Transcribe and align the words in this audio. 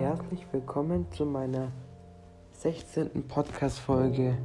herzlich 0.00 0.46
willkommen 0.50 1.04
zu 1.12 1.26
meiner 1.26 1.72
16. 2.52 3.24
Podcast-Folge. 3.28 4.38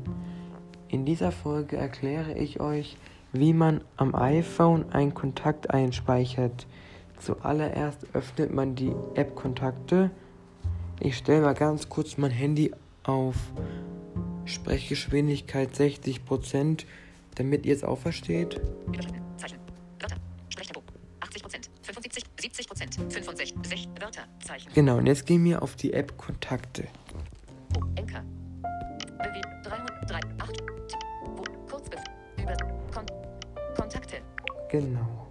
In 0.89 1.05
dieser 1.05 1.31
Folge 1.31 1.77
erkläre 1.77 2.37
ich 2.37 2.59
euch, 2.59 2.97
wie 3.31 3.53
man 3.53 3.79
am 3.95 4.15
iPhone 4.15 4.91
einen 4.91 5.13
Kontakt 5.13 5.69
einspeichert. 5.69 6.67
Zuallererst 7.19 8.05
öffnet 8.11 8.53
man 8.53 8.75
die 8.75 8.91
App 9.13 9.33
Kontakte. 9.35 10.11
Ich 10.99 11.15
stelle 11.15 11.43
mal 11.43 11.53
ganz 11.53 11.87
kurz 11.87 12.17
mein 12.17 12.31
Handy 12.31 12.73
auf 13.03 13.37
Sprechgeschwindigkeit 14.43 15.69
60%, 15.69 16.83
damit 17.35 17.65
ihr 17.65 17.73
es 17.73 17.85
auch 17.85 17.99
versteht. 17.99 18.59
65. 23.21 23.89
Wörter. 23.99 24.23
Zeichen. 24.43 24.71
Genau, 24.73 24.97
und 24.97 25.07
jetzt 25.07 25.25
gehen 25.25 25.43
wir 25.45 25.61
auf 25.61 25.75
die 25.75 25.93
App 25.93 26.17
Kontakte. 26.17 26.85
Oh, 27.75 27.81
Enker. 27.95 28.23
BW 29.19 29.41
308. 29.63 30.61
Kurzbef. 31.69 31.99
Über. 32.37 32.57
Kon 32.93 33.05
Kontakte. 33.75 34.17
Genau. 34.69 35.27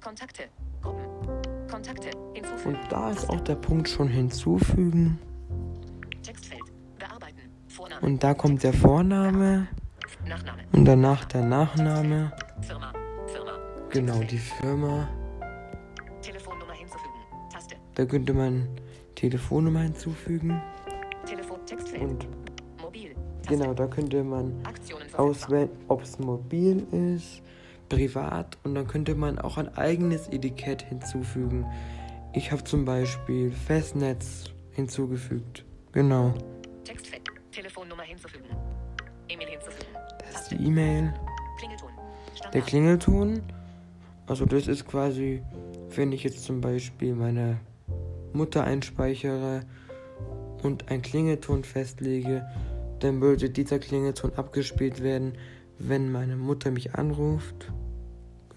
Kontakte. 0.00 0.44
Gruppen. 0.82 1.06
Kontakte. 1.68 2.10
Hinzufügen. 2.34 2.76
Und 2.76 2.92
da 2.92 3.10
ist 3.10 3.28
auch 3.28 3.40
der 3.40 3.56
Punkt 3.56 3.88
schon 3.88 4.08
hinzufügen. 4.08 5.18
Textfeld. 6.22 6.62
Bearbeiten. 6.98 7.50
Vorname. 7.66 8.06
Und 8.06 8.22
da 8.22 8.34
kommt 8.34 8.62
der 8.62 8.72
Vorname. 8.72 9.66
Nachname. 10.24 10.62
Und 10.72 10.84
danach 10.84 11.24
der 11.24 11.42
Nachname. 11.42 12.32
Firma. 12.60 12.92
Firma. 13.26 13.52
Genau, 13.90 14.20
die 14.20 14.38
Firma. 14.38 15.08
Taste. 17.52 17.76
Da 17.94 18.04
könnte 18.04 18.34
man 18.34 18.68
Telefonnummer 19.14 19.80
hinzufügen. 19.80 20.60
Telefon 21.26 21.64
Textfeld. 21.66 22.02
Und 22.02 22.26
mobil. 22.80 23.14
Taste. 23.42 23.48
Genau, 23.48 23.74
da 23.74 23.86
könnte 23.86 24.22
man 24.24 24.62
auswählen, 25.16 25.70
ob 25.88 26.02
es 26.02 26.18
mobil 26.18 26.86
ist, 26.92 27.42
privat 27.88 28.58
und 28.64 28.74
dann 28.74 28.86
könnte 28.86 29.14
man 29.14 29.38
auch 29.38 29.56
ein 29.58 29.74
eigenes 29.76 30.28
Etikett 30.28 30.82
hinzufügen. 30.82 31.66
Ich 32.32 32.52
habe 32.52 32.62
zum 32.64 32.84
Beispiel 32.84 33.50
Festnetz 33.50 34.50
hinzugefügt. 34.72 35.64
Genau. 35.92 36.34
Textfeld. 36.84 37.22
Telefonnummer 37.50 38.02
hinzufügen. 38.02 38.44
E-Mail 39.28 39.48
hinzufügen. 39.48 39.88
Das 40.18 40.42
ist 40.42 40.50
die 40.50 40.66
E-Mail. 40.66 41.14
Klingelton. 41.58 41.90
Der 42.52 42.60
Klingelton. 42.60 43.42
Also 44.26 44.44
das 44.44 44.66
ist 44.66 44.86
quasi, 44.86 45.42
wenn 45.94 46.12
ich 46.12 46.24
jetzt 46.24 46.44
zum 46.44 46.60
Beispiel 46.60 47.14
meine 47.14 47.60
Mutter 48.32 48.64
einspeichere 48.64 49.64
und 50.62 50.90
einen 50.90 51.02
Klingelton 51.02 51.64
festlege, 51.64 52.46
dann 53.00 53.20
würde 53.20 53.50
dieser 53.50 53.78
Klingelton 53.78 54.32
abgespielt 54.34 55.02
werden, 55.02 55.36
wenn 55.78 56.10
meine 56.10 56.36
Mutter 56.36 56.70
mich 56.70 56.94
anruft. 56.94 57.72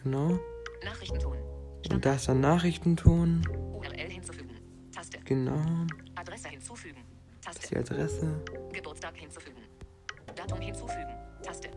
Genau. 0.04 0.40
Nachrichtenton. 0.84 1.38
Und 1.92 2.06
da 2.06 2.16
ist 2.16 2.28
dann 2.28 2.40
Nachrichtenton. 2.42 3.42
URL 3.74 4.10
hinzufügen. 4.10 4.56
Taste. 4.94 5.20
Genau. 5.26 5.62
Adresse 6.16 6.50
hinzufügen. 6.50 7.02
Taste. 7.42 7.68
Die 7.68 7.78
Adresse. 7.78 8.42
Geburtstag 8.74 9.16
hinzufügen. 9.18 9.62
Datum 10.36 10.62
hinzufügen. 10.62 11.14
Taste. 11.44 11.70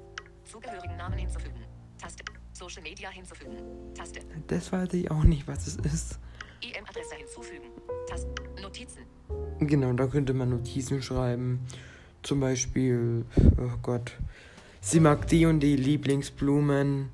Zugehörigen 0.45 0.97
Namen 0.97 1.19
hinzufügen. 1.19 1.65
Taste. 1.99 2.25
Social 2.53 2.83
Media 2.83 3.11
hinzufügen. 3.11 3.57
Taste. 3.95 4.21
Das 4.47 4.73
weiß 4.73 4.93
ich 4.95 5.11
auch 5.11 5.25
nicht, 5.25 5.47
was 5.47 5.67
es 5.67 5.77
ist. 5.77 6.19
E-Mail-Adresse 6.61 7.17
hinzufügen. 7.17 7.69
Taste. 8.07 8.29
Notizen. 8.61 9.03
Genau, 9.61 9.93
da 9.93 10.07
könnte 10.07 10.35
man 10.35 10.51
Notizen 10.51 11.03
schreiben. 11.03 11.61
Zum 12.23 12.41
Beispiel, 12.41 13.25
oh 13.59 13.77
Gott, 13.83 14.13
sie 14.81 15.01
mag 15.01 15.27
die 15.29 15.47
und 15.47 15.61
die 15.61 15.77
Lieblingsblumen. 15.77 17.11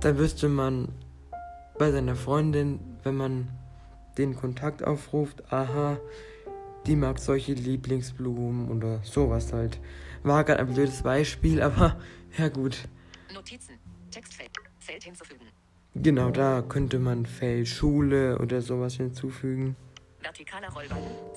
Da 0.00 0.18
wüsste 0.18 0.48
man 0.48 0.88
bei 1.78 1.92
seiner 1.92 2.16
Freundin, 2.16 2.80
wenn 3.04 3.16
man 3.16 3.48
den 4.18 4.36
Kontakt 4.36 4.84
aufruft, 4.84 5.52
aha, 5.52 5.98
die 6.86 6.96
mag 6.96 7.18
solche 7.18 7.54
Lieblingsblumen 7.54 8.70
oder 8.70 9.00
sowas 9.04 9.52
halt. 9.52 9.78
War 10.22 10.44
gerade 10.44 10.60
ein 10.60 10.72
blödes 10.72 11.02
Beispiel, 11.02 11.62
aber 11.62 12.00
ja 12.38 12.48
gut. 12.48 12.88
Notizen, 13.32 13.78
Textfeld, 14.10 14.50
Feld 14.82 15.04
hinzufügen. 15.04 15.46
Genau, 15.94 16.30
da 16.30 16.62
könnte 16.62 16.98
man 16.98 17.26
Feld 17.26 17.68
Schule 17.68 18.38
oder 18.38 18.62
sowas 18.62 18.94
hinzufügen. 18.94 19.76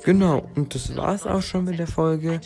Genau, 0.03 0.50
und 0.56 0.75
das 0.75 0.95
war's 0.95 1.25
auch 1.25 1.41
schon 1.41 1.66
mit 1.66 1.79
der 1.79 1.88
Folge. 1.88 2.39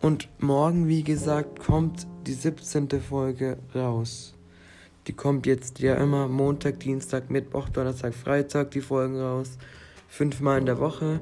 Und 0.00 0.28
morgen, 0.38 0.88
wie 0.88 1.02
gesagt, 1.02 1.60
kommt 1.60 2.06
die 2.26 2.32
17. 2.32 2.88
Folge 3.00 3.58
raus. 3.74 4.34
Die 5.06 5.12
kommt 5.12 5.46
jetzt 5.46 5.78
ja 5.78 5.94
immer 5.94 6.26
Montag, 6.26 6.80
Dienstag, 6.80 7.30
Mittwoch, 7.30 7.68
Donnerstag, 7.68 8.14
Freitag 8.14 8.72
die 8.72 8.80
Folgen 8.80 9.20
raus. 9.20 9.56
Fünfmal 10.08 10.58
in 10.58 10.66
der 10.66 10.80
Woche. 10.80 11.20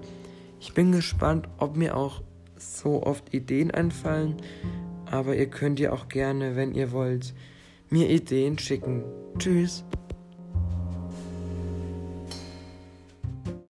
Ich 0.61 0.73
bin 0.73 0.93
gespannt, 0.93 1.49
ob 1.59 1.77
mir 1.77 1.97
auch 1.97 2.23
so 2.57 3.03
oft 3.03 3.35
Ideen 3.35 3.71
einfallen. 3.71 4.37
Aber 5.11 5.37
ihr 5.37 5.51
könnt 5.51 5.81
ja 5.81 5.93
auch 5.93 6.09
gerne, 6.09 6.57
wenn 6.57 6.75
ihr 6.75 6.93
wollt, 6.93 7.35
mir 7.95 8.11
Ideen 8.11 8.59
schicken. 8.59 9.05
Tschüss. 9.39 9.85